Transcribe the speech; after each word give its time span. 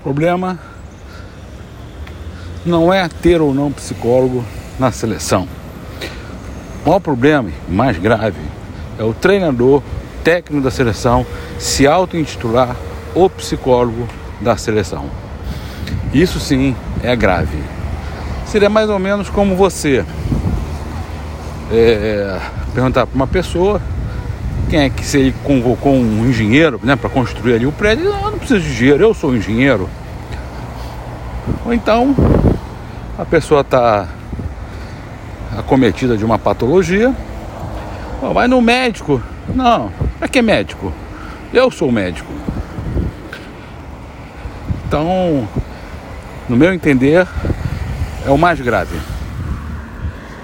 O 0.00 0.02
problema 0.02 0.58
não 2.64 2.90
é 2.90 3.06
ter 3.06 3.38
ou 3.42 3.52
não 3.52 3.70
psicólogo 3.70 4.42
na 4.78 4.90
seleção. 4.90 5.46
O 6.82 6.88
maior 6.88 7.00
problema, 7.00 7.50
mais 7.68 7.98
grave, 7.98 8.40
é 8.98 9.04
o 9.04 9.12
treinador 9.12 9.82
técnico 10.24 10.64
da 10.64 10.70
seleção 10.70 11.26
se 11.58 11.86
auto-intitular 11.86 12.74
o 13.14 13.28
psicólogo 13.28 14.08
da 14.40 14.56
seleção. 14.56 15.04
Isso 16.14 16.40
sim 16.40 16.74
é 17.02 17.14
grave. 17.14 17.62
Seria 18.46 18.70
mais 18.70 18.88
ou 18.88 18.98
menos 18.98 19.28
como 19.28 19.54
você 19.54 20.02
é, 21.70 22.40
perguntar 22.72 23.06
para 23.06 23.14
uma 23.14 23.26
pessoa 23.26 23.82
quem 24.70 24.82
é 24.82 24.88
que 24.88 25.04
se 25.04 25.18
ele 25.18 25.34
convocou 25.42 25.92
um 25.92 26.24
engenheiro 26.24 26.78
né, 26.80 26.94
para 26.94 27.10
construir 27.10 27.54
ali 27.54 27.66
o 27.66 27.72
prédio, 27.72 28.06
eu 28.06 28.30
não 28.30 28.38
preciso 28.38 28.60
de 28.60 28.70
engenheiro, 28.70 29.02
eu 29.02 29.12
sou 29.12 29.34
engenheiro. 29.34 29.90
Ou 31.66 31.74
então 31.74 32.14
a 33.18 33.24
pessoa 33.24 33.62
está 33.62 34.06
acometida 35.58 36.16
de 36.16 36.24
uma 36.24 36.38
patologia, 36.38 37.12
vai 38.32 38.46
no 38.46 38.62
médico. 38.62 39.20
Não, 39.52 39.90
para 40.20 40.28
que 40.28 40.40
médico? 40.40 40.92
Eu 41.52 41.68
sou 41.72 41.90
médico. 41.90 42.32
Então, 44.86 45.48
no 46.48 46.56
meu 46.56 46.72
entender, 46.72 47.26
é 48.24 48.30
o 48.30 48.38
mais 48.38 48.60
grave. 48.60 48.96